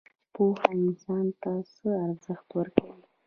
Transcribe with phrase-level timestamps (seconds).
[0.33, 3.05] پوهه انسان ته څه ارزښت ورکوي؟